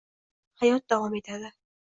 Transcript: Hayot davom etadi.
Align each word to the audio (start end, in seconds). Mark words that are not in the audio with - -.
Hayot 0.61 0.87
davom 0.95 1.15
etadi. 1.21 1.53